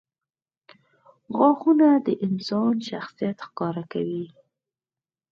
•غاښونه 1.37 1.87
د 2.05 2.07
انسان 2.25 2.73
شخصیت 2.89 3.37
ښکاره 3.47 3.83
کوي. 3.93 4.25